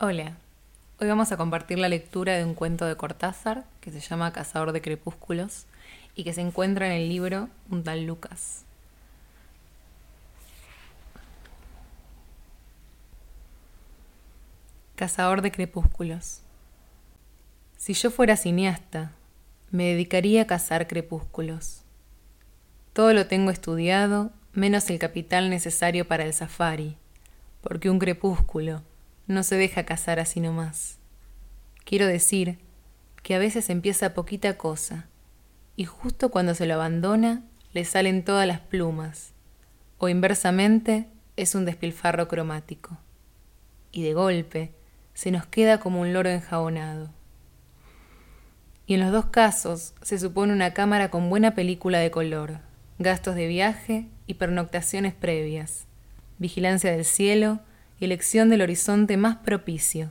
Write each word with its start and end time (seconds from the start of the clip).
Hola, 0.00 0.36
hoy 0.98 1.06
vamos 1.06 1.30
a 1.30 1.36
compartir 1.36 1.78
la 1.78 1.88
lectura 1.88 2.32
de 2.32 2.44
un 2.44 2.54
cuento 2.54 2.84
de 2.84 2.96
Cortázar 2.96 3.64
que 3.80 3.92
se 3.92 4.00
llama 4.00 4.32
Cazador 4.32 4.72
de 4.72 4.82
Crepúsculos 4.82 5.66
y 6.16 6.24
que 6.24 6.32
se 6.32 6.40
encuentra 6.40 6.86
en 6.86 7.00
el 7.00 7.08
libro 7.08 7.48
Un 7.70 7.84
tal 7.84 8.04
Lucas. 8.04 8.64
Cazador 14.96 15.42
de 15.42 15.52
Crepúsculos. 15.52 16.40
Si 17.76 17.94
yo 17.94 18.10
fuera 18.10 18.36
cineasta, 18.36 19.12
me 19.70 19.84
dedicaría 19.84 20.42
a 20.42 20.46
cazar 20.48 20.88
crepúsculos. 20.88 21.82
Todo 22.94 23.12
lo 23.12 23.28
tengo 23.28 23.52
estudiado, 23.52 24.32
menos 24.54 24.90
el 24.90 24.98
capital 24.98 25.50
necesario 25.50 26.08
para 26.08 26.24
el 26.24 26.34
safari, 26.34 26.96
porque 27.62 27.90
un 27.90 28.00
crepúsculo 28.00 28.82
no 29.26 29.42
se 29.42 29.56
deja 29.56 29.84
cazar 29.84 30.20
así 30.20 30.40
nomás. 30.40 30.98
Quiero 31.84 32.06
decir 32.06 32.58
que 33.22 33.34
a 33.34 33.38
veces 33.38 33.70
empieza 33.70 34.14
poquita 34.14 34.56
cosa, 34.58 35.06
y 35.76 35.84
justo 35.84 36.30
cuando 36.30 36.54
se 36.54 36.66
lo 36.66 36.74
abandona 36.74 37.44
le 37.72 37.84
salen 37.84 38.24
todas 38.24 38.46
las 38.46 38.60
plumas, 38.60 39.32
o 39.98 40.08
inversamente 40.08 41.08
es 41.36 41.54
un 41.54 41.64
despilfarro 41.64 42.28
cromático. 42.28 42.98
Y 43.90 44.02
de 44.02 44.14
golpe 44.14 44.72
se 45.14 45.30
nos 45.30 45.46
queda 45.46 45.78
como 45.78 46.00
un 46.00 46.12
loro 46.12 46.28
enjabonado. 46.28 47.10
Y 48.86 48.94
en 48.94 49.00
los 49.00 49.12
dos 49.12 49.26
casos 49.26 49.94
se 50.02 50.18
supone 50.18 50.52
una 50.52 50.74
cámara 50.74 51.10
con 51.10 51.30
buena 51.30 51.54
película 51.54 51.98
de 51.98 52.10
color, 52.10 52.60
gastos 52.98 53.34
de 53.34 53.46
viaje 53.46 54.08
y 54.26 54.34
pernoctaciones 54.34 55.14
previas, 55.14 55.86
vigilancia 56.38 56.92
del 56.92 57.04
cielo 57.04 57.60
elección 58.04 58.50
del 58.50 58.62
horizonte 58.62 59.16
más 59.16 59.36
propicio, 59.36 60.10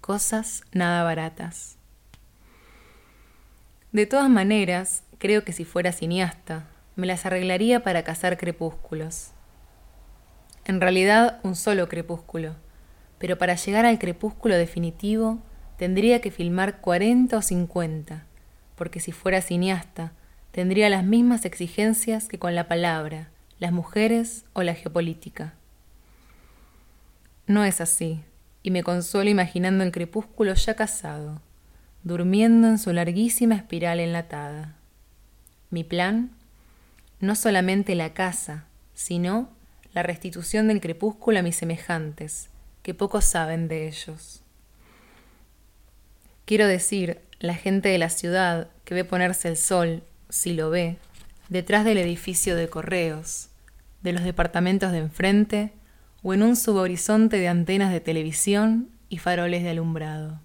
cosas 0.00 0.62
nada 0.72 1.02
baratas. 1.02 1.78
De 3.92 4.06
todas 4.06 4.28
maneras, 4.28 5.04
creo 5.18 5.44
que 5.44 5.52
si 5.52 5.64
fuera 5.64 5.92
cineasta, 5.92 6.66
me 6.96 7.06
las 7.06 7.26
arreglaría 7.26 7.82
para 7.82 8.02
cazar 8.02 8.36
crepúsculos. 8.36 9.30
En 10.64 10.80
realidad, 10.80 11.40
un 11.42 11.56
solo 11.56 11.88
crepúsculo, 11.88 12.56
pero 13.18 13.38
para 13.38 13.54
llegar 13.54 13.86
al 13.86 13.98
crepúsculo 13.98 14.56
definitivo 14.56 15.42
tendría 15.76 16.20
que 16.20 16.30
filmar 16.30 16.80
40 16.80 17.36
o 17.36 17.42
50, 17.42 18.26
porque 18.74 19.00
si 19.00 19.12
fuera 19.12 19.40
cineasta, 19.40 20.12
tendría 20.50 20.88
las 20.88 21.04
mismas 21.04 21.44
exigencias 21.44 22.28
que 22.28 22.38
con 22.38 22.54
la 22.54 22.68
palabra, 22.68 23.30
las 23.58 23.72
mujeres 23.72 24.44
o 24.52 24.62
la 24.62 24.74
geopolítica. 24.74 25.54
No 27.46 27.64
es 27.64 27.80
así, 27.80 28.22
y 28.62 28.70
me 28.70 28.82
consuelo 28.82 29.28
imaginando 29.28 29.84
el 29.84 29.92
crepúsculo 29.92 30.54
ya 30.54 30.74
casado, 30.74 31.42
durmiendo 32.02 32.68
en 32.68 32.78
su 32.78 32.92
larguísima 32.92 33.54
espiral 33.54 34.00
enlatada. 34.00 34.76
Mi 35.70 35.84
plan, 35.84 36.30
no 37.20 37.34
solamente 37.34 37.94
la 37.94 38.14
casa, 38.14 38.64
sino 38.94 39.50
la 39.92 40.02
restitución 40.02 40.68
del 40.68 40.80
crepúsculo 40.80 41.38
a 41.38 41.42
mis 41.42 41.56
semejantes, 41.56 42.48
que 42.82 42.94
pocos 42.94 43.24
saben 43.24 43.68
de 43.68 43.88
ellos. 43.88 44.42
Quiero 46.46 46.66
decir, 46.66 47.20
la 47.40 47.54
gente 47.54 47.90
de 47.90 47.98
la 47.98 48.08
ciudad 48.08 48.68
que 48.84 48.94
ve 48.94 49.04
ponerse 49.04 49.48
el 49.48 49.56
sol, 49.58 50.02
si 50.30 50.54
lo 50.54 50.70
ve, 50.70 50.96
detrás 51.50 51.84
del 51.84 51.98
edificio 51.98 52.56
de 52.56 52.68
correos, 52.68 53.48
de 54.02 54.12
los 54.12 54.24
departamentos 54.24 54.92
de 54.92 54.98
enfrente 54.98 55.72
o 56.24 56.34
en 56.34 56.42
un 56.42 56.56
subhorizonte 56.56 57.36
de 57.36 57.46
antenas 57.46 57.92
de 57.92 58.00
televisión 58.00 58.88
y 59.08 59.18
faroles 59.18 59.62
de 59.62 59.70
alumbrado. 59.70 60.40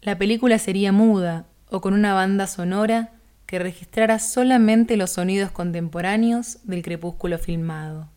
La 0.00 0.16
película 0.16 0.58
sería 0.58 0.92
muda 0.92 1.44
o 1.68 1.82
con 1.82 1.92
una 1.92 2.14
banda 2.14 2.46
sonora 2.46 3.10
que 3.44 3.58
registrara 3.58 4.18
solamente 4.18 4.96
los 4.96 5.10
sonidos 5.10 5.50
contemporáneos 5.50 6.58
del 6.62 6.82
crepúsculo 6.82 7.36
filmado. 7.36 8.08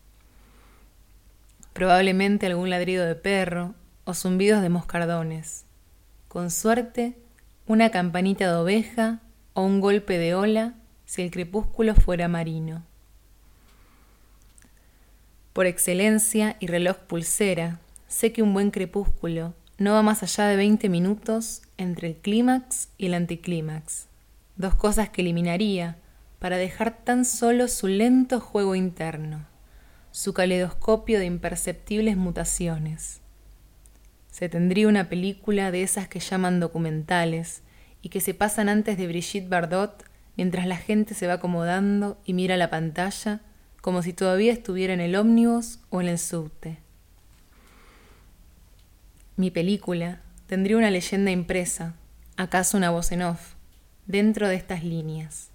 Probablemente 1.74 2.46
algún 2.46 2.70
ladrido 2.70 3.04
de 3.04 3.16
perro 3.16 3.74
o 4.04 4.14
zumbidos 4.14 4.62
de 4.62 4.70
moscardones 4.70 5.66
con 6.34 6.50
suerte, 6.50 7.16
una 7.68 7.90
campanita 7.90 8.48
de 8.48 8.56
oveja 8.56 9.20
o 9.52 9.62
un 9.62 9.80
golpe 9.80 10.18
de 10.18 10.34
ola 10.34 10.74
si 11.04 11.22
el 11.22 11.30
crepúsculo 11.30 11.94
fuera 11.94 12.26
marino. 12.26 12.82
Por 15.54 15.66
excelencia 15.66 16.56
y 16.58 16.66
reloj 16.66 16.96
pulsera, 16.96 17.78
sé 18.08 18.32
que 18.32 18.42
un 18.42 18.52
buen 18.54 18.72
crepúsculo 18.72 19.54
no 19.78 19.92
va 19.92 20.02
más 20.02 20.24
allá 20.24 20.48
de 20.48 20.56
20 20.56 20.88
minutos 20.88 21.62
entre 21.78 22.08
el 22.08 22.16
clímax 22.16 22.88
y 22.98 23.06
el 23.06 23.14
anticlímax, 23.14 24.08
dos 24.56 24.74
cosas 24.74 25.10
que 25.10 25.22
eliminaría 25.22 25.96
para 26.40 26.56
dejar 26.56 27.04
tan 27.04 27.24
solo 27.24 27.68
su 27.68 27.86
lento 27.86 28.40
juego 28.40 28.74
interno, 28.74 29.46
su 30.10 30.34
caleidoscopio 30.34 31.20
de 31.20 31.26
imperceptibles 31.26 32.16
mutaciones. 32.16 33.20
Se 34.32 34.48
tendría 34.48 34.88
una 34.88 35.08
película 35.08 35.70
de 35.70 35.84
esas 35.84 36.08
que 36.08 36.18
llaman 36.18 36.58
documentales 36.58 37.62
y 38.02 38.08
que 38.08 38.20
se 38.20 38.34
pasan 38.34 38.68
antes 38.68 38.98
de 38.98 39.06
Brigitte 39.06 39.48
Bardot 39.48 40.04
mientras 40.36 40.66
la 40.66 40.78
gente 40.78 41.14
se 41.14 41.28
va 41.28 41.34
acomodando 41.34 42.20
y 42.24 42.32
mira 42.32 42.56
la 42.56 42.70
pantalla 42.70 43.40
como 43.84 44.02
si 44.02 44.14
todavía 44.14 44.50
estuviera 44.50 44.94
en 44.94 45.00
el 45.02 45.14
ómnibus 45.14 45.78
o 45.90 46.00
en 46.00 46.08
el 46.08 46.18
subte. 46.18 46.78
Mi 49.36 49.50
película 49.50 50.22
tendría 50.46 50.78
una 50.78 50.90
leyenda 50.90 51.30
impresa, 51.30 51.94
acaso 52.38 52.78
una 52.78 52.88
voz 52.88 53.12
en 53.12 53.20
off, 53.20 53.56
dentro 54.06 54.48
de 54.48 54.54
estas 54.54 54.84
líneas. 54.84 55.50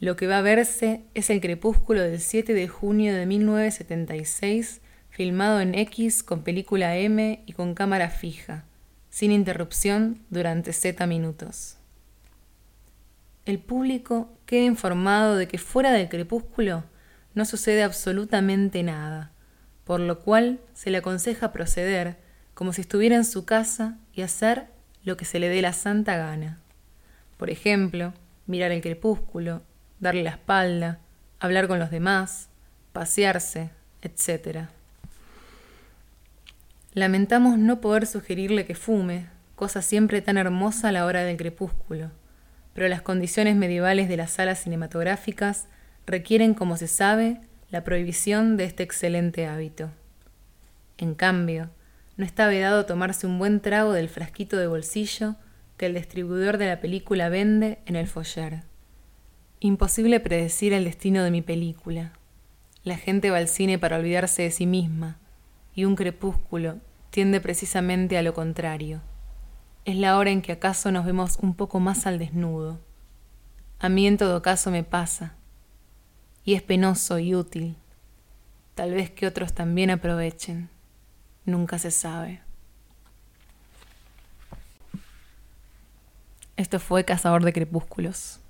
Lo 0.00 0.16
que 0.16 0.26
va 0.26 0.36
a 0.36 0.42
verse 0.42 1.00
es 1.14 1.30
el 1.30 1.40
crepúsculo 1.40 2.02
del 2.02 2.20
7 2.20 2.52
de 2.52 2.68
junio 2.68 3.14
de 3.14 3.24
1976 3.24 4.82
filmado 5.08 5.62
en 5.62 5.74
X 5.74 6.22
con 6.22 6.42
película 6.42 6.98
M 6.98 7.42
y 7.46 7.52
con 7.54 7.72
cámara 7.72 8.10
fija, 8.10 8.66
sin 9.08 9.32
interrupción 9.32 10.20
durante 10.28 10.74
Z 10.74 11.06
minutos. 11.06 11.78
El 13.44 13.58
público 13.58 14.32
queda 14.46 14.64
informado 14.64 15.36
de 15.36 15.48
que 15.48 15.58
fuera 15.58 15.90
del 15.90 16.08
crepúsculo 16.08 16.84
no 17.34 17.44
sucede 17.44 17.82
absolutamente 17.82 18.84
nada, 18.84 19.32
por 19.84 19.98
lo 19.98 20.20
cual 20.20 20.60
se 20.74 20.90
le 20.90 20.98
aconseja 20.98 21.52
proceder 21.52 22.18
como 22.54 22.72
si 22.72 22.82
estuviera 22.82 23.16
en 23.16 23.24
su 23.24 23.44
casa 23.44 23.98
y 24.12 24.22
hacer 24.22 24.66
lo 25.04 25.16
que 25.16 25.24
se 25.24 25.40
le 25.40 25.48
dé 25.48 25.60
la 25.60 25.72
santa 25.72 26.16
gana. 26.16 26.60
Por 27.36 27.50
ejemplo, 27.50 28.12
mirar 28.46 28.70
el 28.70 28.80
crepúsculo, 28.80 29.62
darle 29.98 30.22
la 30.22 30.30
espalda, 30.30 31.00
hablar 31.40 31.66
con 31.66 31.80
los 31.80 31.90
demás, 31.90 32.48
pasearse, 32.92 33.70
etc. 34.02 34.68
Lamentamos 36.94 37.58
no 37.58 37.80
poder 37.80 38.06
sugerirle 38.06 38.66
que 38.66 38.76
fume, 38.76 39.26
cosa 39.56 39.82
siempre 39.82 40.22
tan 40.22 40.36
hermosa 40.36 40.90
a 40.90 40.92
la 40.92 41.06
hora 41.06 41.24
del 41.24 41.36
crepúsculo, 41.36 42.10
pero 42.74 42.88
las 42.88 43.02
condiciones 43.02 43.56
medievales 43.56 44.08
de 44.08 44.16
las 44.16 44.30
salas 44.30 44.60
cinematográficas 44.60 45.66
requieren, 46.06 46.54
como 46.54 46.76
se 46.76 46.88
sabe, 46.88 47.40
la 47.70 47.84
prohibición 47.84 48.56
de 48.56 48.64
este 48.64 48.82
excelente 48.82 49.46
hábito. 49.46 49.90
En 50.98 51.14
cambio, 51.14 51.70
no 52.16 52.24
está 52.24 52.46
vedado 52.46 52.86
tomarse 52.86 53.26
un 53.26 53.38
buen 53.38 53.60
trago 53.60 53.92
del 53.92 54.08
frasquito 54.08 54.56
de 54.56 54.66
bolsillo 54.66 55.36
que 55.76 55.86
el 55.86 55.94
distribuidor 55.94 56.58
de 56.58 56.66
la 56.66 56.80
película 56.80 57.28
vende 57.28 57.78
en 57.86 57.96
el 57.96 58.06
foyer. 58.06 58.62
Imposible 59.60 60.20
predecir 60.20 60.72
el 60.72 60.84
destino 60.84 61.24
de 61.24 61.30
mi 61.30 61.42
película. 61.42 62.12
La 62.84 62.96
gente 62.96 63.30
va 63.30 63.38
al 63.38 63.48
cine 63.48 63.78
para 63.78 63.96
olvidarse 63.96 64.42
de 64.42 64.50
sí 64.50 64.66
misma, 64.66 65.18
y 65.74 65.84
un 65.84 65.96
crepúsculo 65.96 66.78
tiende 67.10 67.40
precisamente 67.40 68.18
a 68.18 68.22
lo 68.22 68.34
contrario. 68.34 69.00
Es 69.84 69.96
la 69.96 70.16
hora 70.16 70.30
en 70.30 70.42
que 70.42 70.52
acaso 70.52 70.92
nos 70.92 71.04
vemos 71.04 71.38
un 71.38 71.54
poco 71.54 71.80
más 71.80 72.06
al 72.06 72.18
desnudo. 72.18 72.78
A 73.80 73.88
mí 73.88 74.06
en 74.06 74.16
todo 74.16 74.40
caso 74.40 74.70
me 74.70 74.84
pasa, 74.84 75.34
y 76.44 76.54
es 76.54 76.62
penoso 76.62 77.18
y 77.18 77.34
útil. 77.34 77.76
Tal 78.76 78.92
vez 78.92 79.10
que 79.10 79.26
otros 79.26 79.52
también 79.52 79.90
aprovechen. 79.90 80.70
Nunca 81.44 81.78
se 81.78 81.90
sabe. 81.90 82.40
Esto 86.56 86.78
fue 86.78 87.04
Cazador 87.04 87.42
de 87.44 87.52
Crepúsculos. 87.52 88.41